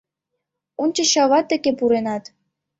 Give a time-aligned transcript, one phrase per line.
[0.81, 2.23] —Ончыч ават деке пуренат...